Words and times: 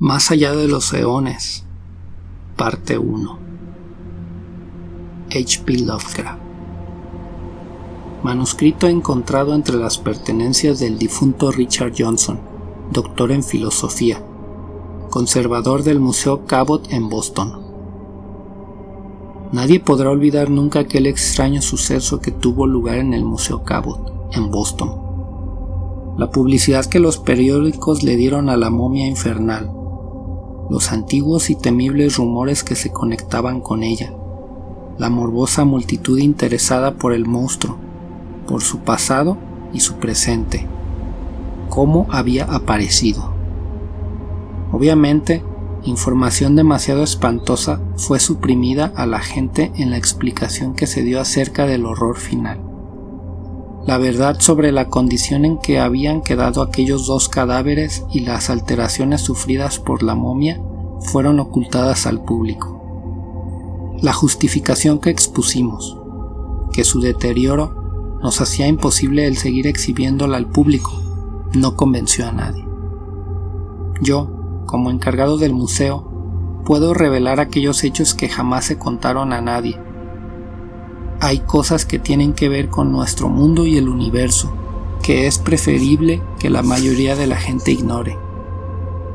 Más 0.00 0.30
allá 0.30 0.52
de 0.52 0.68
los 0.68 0.92
eones, 0.94 1.64
parte 2.56 2.98
1. 2.98 3.38
H.P. 5.26 5.78
Lovecraft. 5.78 6.38
Manuscrito 8.22 8.86
encontrado 8.86 9.56
entre 9.56 9.76
las 9.76 9.98
pertenencias 9.98 10.78
del 10.78 10.98
difunto 10.98 11.50
Richard 11.50 11.94
Johnson, 11.98 12.38
doctor 12.92 13.32
en 13.32 13.42
filosofía, 13.42 14.22
conservador 15.10 15.82
del 15.82 15.98
Museo 15.98 16.46
Cabot 16.46 16.92
en 16.92 17.08
Boston. 17.08 17.60
Nadie 19.50 19.80
podrá 19.80 20.10
olvidar 20.10 20.48
nunca 20.48 20.78
aquel 20.78 21.08
extraño 21.08 21.60
suceso 21.60 22.20
que 22.20 22.30
tuvo 22.30 22.68
lugar 22.68 22.98
en 22.98 23.14
el 23.14 23.24
Museo 23.24 23.64
Cabot, 23.64 24.30
en 24.30 24.52
Boston. 24.52 26.14
La 26.18 26.30
publicidad 26.30 26.86
que 26.86 27.00
los 27.00 27.18
periódicos 27.18 28.04
le 28.04 28.14
dieron 28.14 28.48
a 28.48 28.56
la 28.56 28.70
momia 28.70 29.08
infernal 29.08 29.74
los 30.70 30.92
antiguos 30.92 31.50
y 31.50 31.54
temibles 31.54 32.16
rumores 32.16 32.64
que 32.64 32.76
se 32.76 32.90
conectaban 32.90 33.60
con 33.60 33.82
ella, 33.82 34.12
la 34.98 35.10
morbosa 35.10 35.64
multitud 35.64 36.18
interesada 36.18 36.94
por 36.94 37.12
el 37.12 37.24
monstruo, 37.24 37.76
por 38.46 38.62
su 38.62 38.80
pasado 38.80 39.36
y 39.72 39.80
su 39.80 39.94
presente, 39.94 40.66
cómo 41.68 42.06
había 42.10 42.44
aparecido. 42.44 43.32
Obviamente, 44.72 45.42
información 45.84 46.56
demasiado 46.56 47.02
espantosa 47.02 47.80
fue 47.96 48.18
suprimida 48.20 48.92
a 48.96 49.06
la 49.06 49.20
gente 49.20 49.72
en 49.76 49.90
la 49.90 49.96
explicación 49.96 50.74
que 50.74 50.86
se 50.86 51.02
dio 51.02 51.20
acerca 51.20 51.66
del 51.66 51.86
horror 51.86 52.18
final. 52.18 52.67
La 53.88 53.96
verdad 53.96 54.38
sobre 54.38 54.70
la 54.70 54.90
condición 54.90 55.46
en 55.46 55.56
que 55.56 55.80
habían 55.80 56.20
quedado 56.20 56.60
aquellos 56.60 57.06
dos 57.06 57.30
cadáveres 57.30 58.04
y 58.12 58.20
las 58.20 58.50
alteraciones 58.50 59.22
sufridas 59.22 59.78
por 59.78 60.02
la 60.02 60.14
momia 60.14 60.60
fueron 61.00 61.40
ocultadas 61.40 62.06
al 62.06 62.22
público. 62.22 63.96
La 64.02 64.12
justificación 64.12 64.98
que 64.98 65.08
expusimos, 65.08 65.96
que 66.70 66.84
su 66.84 67.00
deterioro 67.00 68.18
nos 68.22 68.42
hacía 68.42 68.66
imposible 68.66 69.26
el 69.26 69.38
seguir 69.38 69.66
exhibiéndola 69.66 70.36
al 70.36 70.50
público, 70.50 70.92
no 71.54 71.74
convenció 71.74 72.28
a 72.28 72.32
nadie. 72.32 72.68
Yo, 74.02 74.28
como 74.66 74.90
encargado 74.90 75.38
del 75.38 75.54
museo, 75.54 76.60
puedo 76.66 76.92
revelar 76.92 77.40
aquellos 77.40 77.82
hechos 77.84 78.12
que 78.12 78.28
jamás 78.28 78.66
se 78.66 78.78
contaron 78.78 79.32
a 79.32 79.40
nadie. 79.40 79.80
Hay 81.20 81.40
cosas 81.40 81.84
que 81.84 81.98
tienen 81.98 82.32
que 82.32 82.48
ver 82.48 82.68
con 82.68 82.92
nuestro 82.92 83.28
mundo 83.28 83.66
y 83.66 83.76
el 83.76 83.88
universo, 83.88 84.52
que 85.02 85.26
es 85.26 85.38
preferible 85.38 86.22
que 86.38 86.50
la 86.50 86.62
mayoría 86.62 87.16
de 87.16 87.26
la 87.26 87.36
gente 87.36 87.72
ignore 87.72 88.16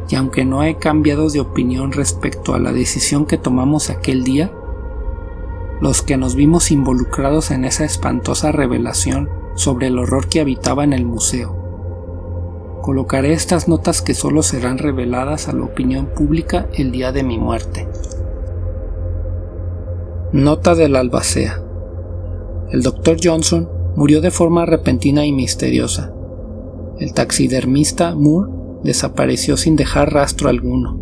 y 0.09 0.15
aunque 0.15 0.45
no 0.45 0.63
he 0.63 0.75
cambiado 0.75 1.29
de 1.29 1.39
opinión 1.39 1.91
respecto 1.91 2.53
a 2.53 2.59
la 2.59 2.71
decisión 2.71 3.25
que 3.25 3.37
tomamos 3.37 3.89
aquel 3.89 4.23
día, 4.23 4.51
los 5.81 6.01
que 6.01 6.17
nos 6.17 6.35
vimos 6.35 6.71
involucrados 6.71 7.51
en 7.51 7.65
esa 7.65 7.83
espantosa 7.85 8.51
revelación 8.51 9.29
sobre 9.55 9.87
el 9.87 9.97
horror 9.97 10.27
que 10.27 10.41
habitaba 10.41 10.83
en 10.83 10.93
el 10.93 11.05
museo. 11.05 11.59
Colocaré 12.81 13.33
estas 13.33 13.67
notas 13.67 14.01
que 14.01 14.13
solo 14.13 14.43
serán 14.43 14.77
reveladas 14.77 15.47
a 15.47 15.53
la 15.53 15.63
opinión 15.63 16.07
pública 16.07 16.67
el 16.73 16.91
día 16.91 17.11
de 17.11 17.23
mi 17.23 17.37
muerte. 17.37 17.87
Nota 20.33 20.75
del 20.75 20.95
albacea. 20.95 21.61
El 22.73 22.81
doctor 22.81 23.17
Johnson 23.23 23.69
murió 23.95 24.19
de 24.19 24.31
forma 24.31 24.65
repentina 24.65 25.27
y 25.27 25.31
misteriosa. 25.31 26.11
El 26.97 27.13
taxidermista 27.13 28.15
Moore 28.15 28.51
desapareció 28.83 29.57
sin 29.57 29.75
dejar 29.75 30.11
rastro 30.11 30.49
alguno. 30.49 30.99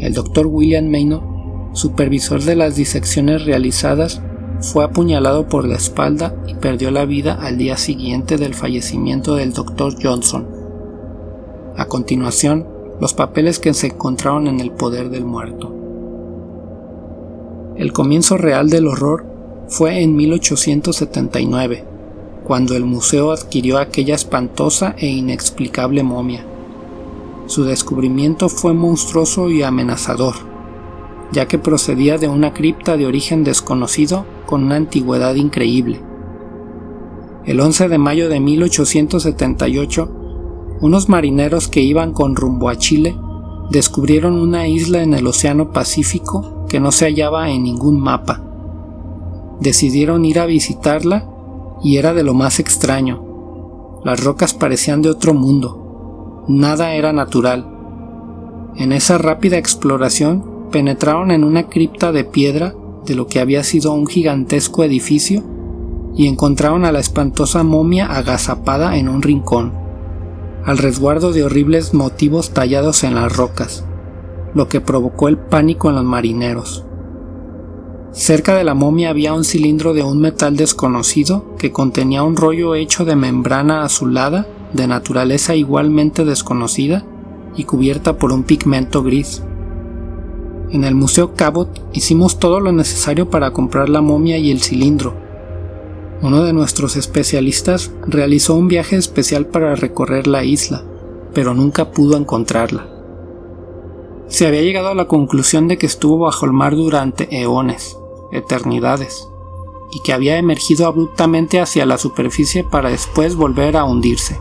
El 0.00 0.12
doctor 0.12 0.46
William 0.46 0.86
Maynard, 0.86 1.22
supervisor 1.72 2.42
de 2.42 2.56
las 2.56 2.76
disecciones 2.76 3.46
realizadas, 3.46 4.20
fue 4.60 4.84
apuñalado 4.84 5.48
por 5.48 5.66
la 5.66 5.76
espalda 5.76 6.36
y 6.46 6.52
perdió 6.52 6.90
la 6.90 7.06
vida 7.06 7.38
al 7.40 7.56
día 7.56 7.78
siguiente 7.78 8.36
del 8.36 8.52
fallecimiento 8.52 9.36
del 9.36 9.54
doctor 9.54 9.94
Johnson. 10.02 10.46
A 11.78 11.86
continuación, 11.86 12.68
los 13.00 13.14
papeles 13.14 13.60
que 13.60 13.72
se 13.72 13.86
encontraron 13.86 14.46
en 14.46 14.60
el 14.60 14.72
poder 14.72 15.08
del 15.08 15.24
muerto. 15.24 15.74
El 17.76 17.94
comienzo 17.94 18.36
real 18.36 18.68
del 18.68 18.88
horror 18.88 19.39
fue 19.70 20.02
en 20.02 20.16
1879, 20.16 21.84
cuando 22.44 22.74
el 22.74 22.84
museo 22.84 23.30
adquirió 23.30 23.78
aquella 23.78 24.16
espantosa 24.16 24.96
e 24.98 25.06
inexplicable 25.06 26.02
momia. 26.02 26.44
Su 27.46 27.62
descubrimiento 27.62 28.48
fue 28.48 28.74
monstruoso 28.74 29.48
y 29.48 29.62
amenazador, 29.62 30.34
ya 31.30 31.46
que 31.46 31.58
procedía 31.58 32.18
de 32.18 32.26
una 32.26 32.52
cripta 32.52 32.96
de 32.96 33.06
origen 33.06 33.44
desconocido 33.44 34.26
con 34.44 34.64
una 34.64 34.74
antigüedad 34.74 35.36
increíble. 35.36 36.00
El 37.46 37.60
11 37.60 37.88
de 37.88 37.98
mayo 37.98 38.28
de 38.28 38.40
1878, 38.40 40.16
unos 40.80 41.08
marineros 41.08 41.68
que 41.68 41.80
iban 41.80 42.12
con 42.12 42.34
rumbo 42.34 42.70
a 42.70 42.76
Chile 42.76 43.16
descubrieron 43.70 44.34
una 44.34 44.66
isla 44.66 45.00
en 45.04 45.14
el 45.14 45.28
Océano 45.28 45.70
Pacífico 45.70 46.66
que 46.68 46.80
no 46.80 46.90
se 46.90 47.04
hallaba 47.04 47.50
en 47.50 47.62
ningún 47.62 48.00
mapa. 48.00 48.49
Decidieron 49.60 50.24
ir 50.24 50.38
a 50.38 50.46
visitarla 50.46 51.28
y 51.82 51.96
era 51.96 52.14
de 52.14 52.22
lo 52.22 52.34
más 52.34 52.60
extraño. 52.60 54.00
Las 54.04 54.22
rocas 54.24 54.54
parecían 54.54 55.02
de 55.02 55.10
otro 55.10 55.34
mundo 55.34 55.80
nada 56.50 56.94
era 56.94 57.12
natural. 57.12 57.66
En 58.76 58.92
esa 58.92 59.18
rápida 59.18 59.56
exploración 59.56 60.68
penetraron 60.70 61.30
en 61.30 61.44
una 61.44 61.68
cripta 61.68 62.12
de 62.12 62.24
piedra 62.24 62.74
de 63.04 63.14
lo 63.14 63.26
que 63.26 63.40
había 63.40 63.62
sido 63.62 63.92
un 63.92 64.06
gigantesco 64.06 64.84
edificio 64.84 65.42
y 66.16 66.26
encontraron 66.26 66.84
a 66.84 66.92
la 66.92 66.98
espantosa 66.98 67.62
momia 67.62 68.06
agazapada 68.06 68.96
en 68.96 69.08
un 69.08 69.22
rincón, 69.22 69.72
al 70.64 70.78
resguardo 70.78 71.32
de 71.32 71.44
horribles 71.44 71.94
motivos 71.94 72.50
tallados 72.50 73.04
en 73.04 73.14
las 73.14 73.34
rocas, 73.34 73.84
lo 74.54 74.68
que 74.68 74.80
provocó 74.80 75.28
el 75.28 75.38
pánico 75.38 75.88
en 75.88 75.96
los 75.96 76.04
marineros. 76.04 76.84
Cerca 78.12 78.56
de 78.56 78.64
la 78.64 78.74
momia 78.74 79.10
había 79.10 79.34
un 79.34 79.44
cilindro 79.44 79.94
de 79.94 80.02
un 80.02 80.20
metal 80.20 80.56
desconocido 80.56 81.54
que 81.58 81.70
contenía 81.70 82.24
un 82.24 82.34
rollo 82.34 82.74
hecho 82.74 83.04
de 83.04 83.14
membrana 83.14 83.84
azulada 83.84 84.48
de 84.72 84.88
naturaleza 84.88 85.54
igualmente 85.54 86.24
desconocida 86.24 87.04
y 87.56 87.64
cubierta 87.64 88.18
por 88.18 88.32
un 88.32 88.42
pigmento 88.42 89.04
gris. 89.04 89.44
En 90.70 90.82
el 90.82 90.96
Museo 90.96 91.34
Cabot 91.34 91.68
hicimos 91.92 92.40
todo 92.40 92.58
lo 92.58 92.72
necesario 92.72 93.30
para 93.30 93.52
comprar 93.52 93.88
la 93.88 94.00
momia 94.00 94.38
y 94.38 94.50
el 94.50 94.60
cilindro. 94.60 95.14
Uno 96.20 96.42
de 96.42 96.52
nuestros 96.52 96.96
especialistas 96.96 97.92
realizó 98.06 98.54
un 98.54 98.66
viaje 98.66 98.96
especial 98.96 99.46
para 99.46 99.76
recorrer 99.76 100.26
la 100.26 100.44
isla, 100.44 100.82
pero 101.32 101.54
nunca 101.54 101.92
pudo 101.92 102.16
encontrarla. 102.16 102.89
Se 104.30 104.46
había 104.46 104.62
llegado 104.62 104.88
a 104.90 104.94
la 104.94 105.08
conclusión 105.08 105.66
de 105.66 105.76
que 105.76 105.86
estuvo 105.86 106.18
bajo 106.18 106.46
el 106.46 106.52
mar 106.52 106.76
durante 106.76 107.40
eones, 107.42 107.98
eternidades, 108.30 109.28
y 109.90 110.00
que 110.02 110.12
había 110.12 110.38
emergido 110.38 110.86
abruptamente 110.86 111.60
hacia 111.60 111.84
la 111.84 111.98
superficie 111.98 112.62
para 112.62 112.90
después 112.90 113.34
volver 113.34 113.76
a 113.76 113.82
hundirse. 113.82 114.40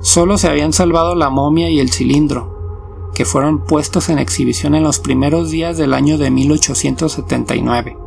Solo 0.00 0.38
se 0.38 0.48
habían 0.48 0.72
salvado 0.72 1.14
la 1.14 1.28
momia 1.28 1.68
y 1.68 1.80
el 1.80 1.92
cilindro, 1.92 3.10
que 3.14 3.26
fueron 3.26 3.62
puestos 3.62 4.08
en 4.08 4.18
exhibición 4.18 4.74
en 4.74 4.84
los 4.84 5.00
primeros 5.00 5.50
días 5.50 5.76
del 5.76 5.92
año 5.92 6.16
de 6.16 6.30
1879, 6.30 7.98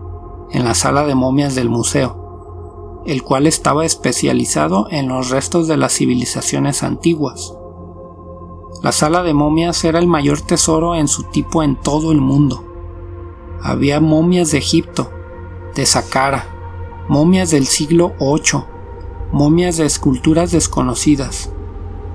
en 0.49 0.63
la 0.63 0.73
sala 0.73 1.05
de 1.05 1.13
momias 1.13 1.53
del 1.53 1.69
museo, 1.69 3.03
el 3.05 3.22
cual 3.22 3.45
estaba 3.45 3.85
especializado 3.85 4.88
en 4.89 5.09
los 5.09 5.29
restos 5.29 5.67
de 5.67 5.78
las 5.78 5.94
civilizaciones 5.94 6.81
antiguas. 6.81 7.56
La 8.87 8.93
sala 8.93 9.22
de 9.22 9.34
momias 9.34 9.84
era 9.84 9.99
el 9.99 10.07
mayor 10.07 10.39
tesoro 10.39 10.95
en 10.95 11.09
su 11.09 11.23
tipo 11.23 11.61
en 11.61 11.75
todo 11.75 12.13
el 12.13 12.22
mundo. 12.22 12.63
Había 13.61 13.99
momias 13.99 14.51
de 14.51 14.59
Egipto, 14.59 15.11
de 15.75 15.85
Saqqara, 15.85 16.45
momias 17.09 17.51
del 17.51 17.66
siglo 17.66 18.13
VIII, 18.17 18.63
momias 19.34 19.75
de 19.75 19.85
esculturas 19.85 20.53
desconocidas, 20.53 21.49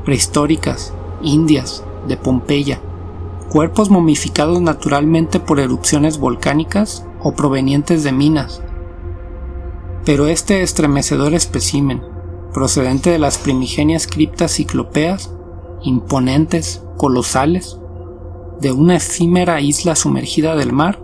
prehistóricas, 0.07 0.95
indias, 1.21 1.85
de 2.09 2.17
Pompeya, 2.17 2.81
cuerpos 3.51 3.91
momificados 3.91 4.63
naturalmente 4.63 5.41
por 5.41 5.61
erupciones 5.61 6.17
volcánicas 6.17 7.05
o 7.21 7.35
provenientes 7.35 8.03
de 8.03 8.13
minas. 8.13 8.63
Pero 10.07 10.27
este 10.27 10.63
estremecedor 10.63 11.35
espécimen, 11.35 12.03
procedente 12.55 13.11
de 13.11 13.19
las 13.19 13.37
primigenias 13.37 14.07
criptas 14.07 14.53
ciclopeas, 14.53 15.35
imponentes, 15.85 16.83
colosales, 16.97 17.79
de 18.61 18.73
una 18.73 18.97
efímera 18.97 19.61
isla 19.61 19.97
sumergida 19.97 20.55
del 20.57 20.73
mar, 20.73 21.03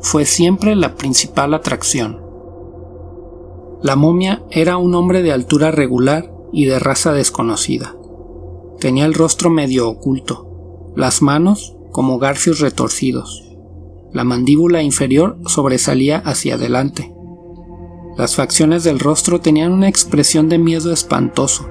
fue 0.00 0.24
siempre 0.24 0.76
la 0.76 0.94
principal 0.94 1.54
atracción. 1.54 2.20
La 3.82 3.96
momia 3.96 4.42
era 4.50 4.76
un 4.76 4.94
hombre 4.94 5.22
de 5.22 5.32
altura 5.32 5.70
regular 5.70 6.32
y 6.52 6.66
de 6.66 6.78
raza 6.78 7.12
desconocida. 7.12 7.96
Tenía 8.78 9.06
el 9.06 9.14
rostro 9.14 9.50
medio 9.50 9.88
oculto, 9.88 10.92
las 10.96 11.22
manos 11.22 11.76
como 11.90 12.18
garfios 12.18 12.60
retorcidos. 12.60 13.42
La 14.12 14.24
mandíbula 14.24 14.82
inferior 14.82 15.38
sobresalía 15.46 16.18
hacia 16.18 16.54
adelante. 16.54 17.12
Las 18.16 18.36
facciones 18.36 18.84
del 18.84 18.98
rostro 18.98 19.40
tenían 19.40 19.72
una 19.72 19.88
expresión 19.88 20.48
de 20.48 20.58
miedo 20.58 20.92
espantoso, 20.92 21.68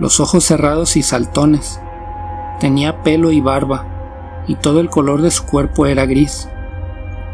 los 0.00 0.18
ojos 0.18 0.44
cerrados 0.44 0.96
y 0.96 1.02
saltones. 1.02 1.80
Tenía 2.58 3.02
pelo 3.02 3.30
y 3.30 3.40
barba, 3.40 3.84
y 4.48 4.56
todo 4.56 4.80
el 4.80 4.88
color 4.88 5.22
de 5.22 5.30
su 5.30 5.44
cuerpo 5.44 5.86
era 5.86 6.06
gris. 6.06 6.48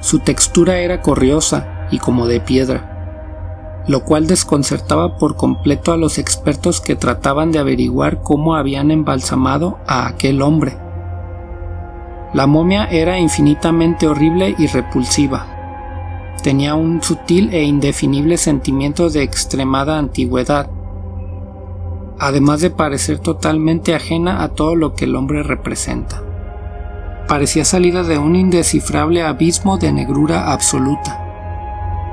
Su 0.00 0.18
textura 0.18 0.78
era 0.80 1.00
corriosa 1.00 1.86
y 1.90 1.98
como 1.98 2.26
de 2.26 2.40
piedra, 2.40 3.84
lo 3.86 4.04
cual 4.04 4.26
desconcertaba 4.26 5.16
por 5.16 5.36
completo 5.36 5.92
a 5.92 5.96
los 5.96 6.18
expertos 6.18 6.80
que 6.80 6.96
trataban 6.96 7.52
de 7.52 7.60
averiguar 7.60 8.20
cómo 8.20 8.56
habían 8.56 8.90
embalsamado 8.90 9.78
a 9.86 10.08
aquel 10.08 10.42
hombre. 10.42 10.76
La 12.34 12.46
momia 12.46 12.84
era 12.86 13.18
infinitamente 13.18 14.08
horrible 14.08 14.54
y 14.58 14.66
repulsiva. 14.66 15.46
Tenía 16.42 16.74
un 16.74 17.02
sutil 17.02 17.54
e 17.54 17.62
indefinible 17.62 18.36
sentimiento 18.36 19.08
de 19.08 19.22
extremada 19.22 19.98
antigüedad, 19.98 20.68
además 22.18 22.60
de 22.60 22.70
parecer 22.70 23.18
totalmente 23.18 23.94
ajena 23.94 24.42
a 24.42 24.48
todo 24.48 24.74
lo 24.74 24.94
que 24.94 25.04
el 25.04 25.16
hombre 25.16 25.42
representa. 25.42 26.22
Parecía 27.28 27.64
salida 27.64 28.02
de 28.04 28.18
un 28.18 28.36
indescifrable 28.36 29.22
abismo 29.22 29.78
de 29.78 29.92
negrura 29.92 30.52
absoluta. 30.52 31.22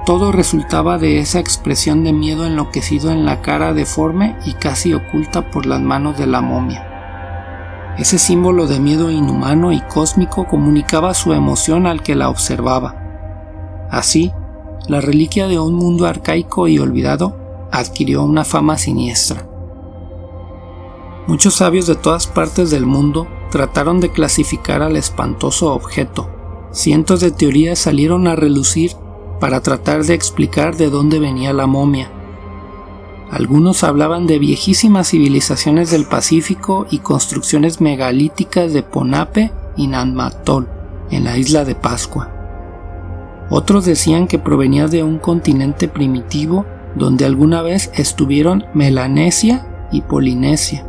Todo 0.06 0.32
resultaba 0.32 0.98
de 0.98 1.20
esa 1.20 1.40
expresión 1.40 2.04
de 2.04 2.12
miedo 2.12 2.46
enloquecido 2.46 3.12
en 3.12 3.26
la 3.26 3.42
cara 3.42 3.74
deforme 3.74 4.36
y 4.46 4.54
casi 4.54 4.94
oculta 4.94 5.50
por 5.52 5.66
las 5.66 5.82
manos 5.82 6.18
de 6.18 6.28
la 6.28 6.42
momia. 6.42 6.90
Ese 7.98 8.18
símbolo 8.18 8.66
de 8.66 8.80
miedo 8.80 9.12
inhumano 9.12 9.72
y 9.72 9.80
cósmico 9.82 10.48
comunicaba 10.48 11.14
su 11.14 11.32
emoción 11.32 11.86
al 11.86 12.02
que 12.02 12.16
la 12.16 12.30
observaba. 12.30 12.96
Así, 13.92 14.34
la 14.88 15.00
reliquia 15.00 15.48
de 15.48 15.60
un 15.60 15.76
mundo 15.76 16.08
arcaico 16.08 16.68
y 16.68 16.80
olvidado 16.80 17.38
adquirió 17.72 18.24
una 18.24 18.44
fama 18.44 18.78
siniestra. 18.78 19.53
Muchos 21.26 21.54
sabios 21.54 21.88
de 21.88 21.96
todas 21.96 22.28
partes 22.28 22.70
del 22.70 22.86
mundo 22.86 23.28
trataron 23.50 24.02
de 24.02 24.12
clasificar 24.12 24.82
al 24.82 24.98
espantoso 24.98 25.74
objeto. 25.74 26.30
Cientos 26.72 27.22
de 27.22 27.32
teorías 27.32 27.80
salieron 27.80 28.28
a 28.28 28.36
relucir 28.36 28.92
para 29.40 29.62
tratar 29.62 30.04
de 30.04 30.16
explicar 30.16 30.76
de 30.76 30.90
dónde 30.90 31.20
venía 31.20 31.54
la 31.54 31.66
momia. 31.66 32.12
Algunos 33.32 33.86
hablaban 33.86 34.28
de 34.28 34.38
viejísimas 34.38 35.12
civilizaciones 35.12 35.92
del 35.92 36.06
Pacífico 36.06 36.88
y 36.92 37.00
construcciones 37.00 37.80
megalíticas 37.80 38.74
de 38.74 38.84
Ponape 38.84 39.54
y 39.78 39.88
Nanmatol, 39.88 40.68
en 41.10 41.24
la 41.24 41.38
isla 41.38 41.64
de 41.64 41.74
Pascua. 41.74 42.32
Otros 43.50 43.86
decían 43.86 44.28
que 44.28 44.40
provenía 44.40 44.88
de 44.88 45.04
un 45.04 45.20
continente 45.20 45.88
primitivo 45.88 46.66
donde 46.96 47.24
alguna 47.24 47.62
vez 47.62 47.92
estuvieron 47.96 48.66
Melanesia 48.74 49.88
y 49.92 50.02
Polinesia 50.02 50.86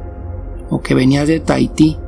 o 0.70 0.80
que 0.80 0.94
venía 0.94 1.26
de 1.26 1.40
Tahití. 1.40 1.98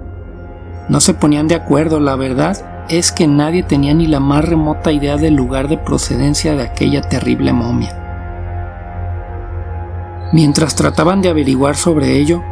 No 0.89 1.01
se 1.01 1.15
ponían 1.15 1.49
de 1.49 1.55
acuerdo, 1.55 2.01
la 2.01 2.17
verdad 2.17 2.87
es 2.89 3.11
que 3.11 3.27
nadie 3.27 3.63
tenía 3.63 3.95
ni 3.95 4.07
la 4.07 4.21
más 4.21 4.45
remota 4.45 4.93
idea 4.93 5.17
del 5.17 5.35
lugar 5.35 5.69
de 5.69 5.79
procedencia 5.79 6.55
de 6.55 6.63
aquella 6.63 7.03
terrible 7.03 7.53
momia. 7.53 8.03
Mientras 10.33 10.77
trataban 10.77 11.23
de 11.23 11.29
averiguar 11.29 11.77
sobre 11.77 12.19
ello, 12.19 12.43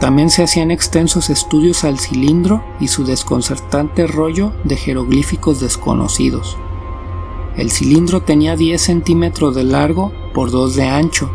también 0.00 0.30
se 0.30 0.42
hacían 0.42 0.70
extensos 0.70 1.30
estudios 1.30 1.84
al 1.84 1.98
cilindro 1.98 2.64
y 2.80 2.88
su 2.88 3.04
desconcertante 3.04 4.06
rollo 4.06 4.52
de 4.64 4.76
jeroglíficos 4.76 5.60
desconocidos. 5.60 6.56
El 7.56 7.70
cilindro 7.70 8.22
tenía 8.22 8.56
10 8.56 8.80
centímetros 8.80 9.54
de 9.54 9.62
largo 9.62 10.12
por 10.32 10.50
2 10.50 10.74
de 10.74 10.88
ancho 10.88 11.30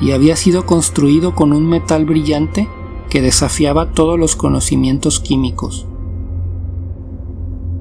y 0.00 0.12
había 0.12 0.36
sido 0.36 0.64
construido 0.64 1.34
con 1.34 1.52
un 1.52 1.68
metal 1.68 2.06
brillante 2.06 2.68
que 3.12 3.20
desafiaba 3.20 3.92
todos 3.92 4.18
los 4.18 4.36
conocimientos 4.36 5.20
químicos. 5.20 5.86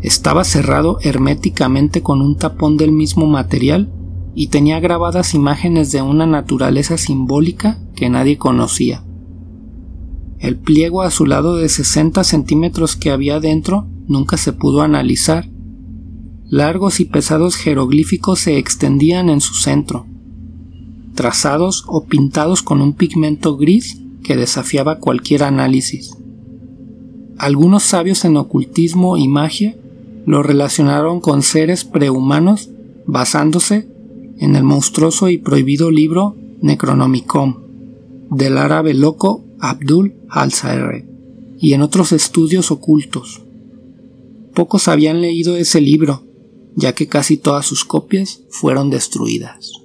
Estaba 0.02 0.44
cerrado 0.44 0.98
herméticamente 1.04 2.02
con 2.04 2.22
un 2.22 2.36
tapón 2.36 2.76
del 2.76 2.92
mismo 2.92 3.28
material 3.28 3.94
y 4.36 4.48
tenía 4.48 4.82
grabadas 4.82 5.34
imágenes 5.34 5.90
de 5.94 6.02
una 6.02 6.26
naturaleza 6.26 6.98
simbólica 6.98 7.80
que 7.96 8.10
nadie 8.10 8.38
conocía. 8.38 9.06
El 10.38 10.58
pliego 10.58 11.02
azulado 11.02 11.56
de 11.56 11.70
60 11.70 12.26
centímetros 12.26 12.98
que 12.98 13.10
había 13.10 13.40
dentro 13.40 13.88
nunca 14.10 14.36
se 14.36 14.52
pudo 14.52 14.82
analizar. 14.82 15.50
Largos 16.50 17.00
y 17.00 17.06
pesados 17.06 17.56
jeroglíficos 17.56 18.42
se 18.42 18.58
extendían 18.58 19.30
en 19.30 19.40
su 19.40 19.54
centro, 19.54 20.08
trazados 21.16 21.86
o 21.88 22.04
pintados 22.04 22.62
con 22.62 22.82
un 22.82 22.92
pigmento 22.92 23.56
gris 23.56 24.02
que 24.24 24.36
desafiaba 24.36 25.00
cualquier 25.00 25.44
análisis. 25.44 26.18
Algunos 27.38 27.84
sabios 27.84 28.24
en 28.26 28.38
ocultismo 28.38 29.18
y 29.18 29.28
magia 29.28 29.76
lo 30.26 30.44
relacionaron 30.44 31.20
con 31.22 31.42
seres 31.42 31.84
prehumanos 31.84 32.70
basándose 33.06 33.88
en 34.38 34.56
el 34.56 34.64
monstruoso 34.64 35.30
y 35.30 35.38
prohibido 35.38 35.92
libro 35.92 36.36
Necronomicon 36.62 37.72
del 38.30 38.58
árabe 38.58 38.94
loco 38.94 39.44
Abdul 39.60 40.16
al 40.30 40.52
y 41.60 41.74
en 41.74 41.82
otros 41.82 42.12
estudios 42.12 42.72
ocultos. 42.72 43.42
Pocos 44.56 44.88
habían 44.88 45.22
leído 45.22 45.56
ese 45.58 45.80
libro, 45.80 46.24
ya 46.76 46.94
que 46.94 47.08
casi 47.08 47.38
todas 47.38 47.66
sus 47.66 47.86
copias 47.86 48.42
fueron 48.50 48.90
destruidas. 48.90 49.81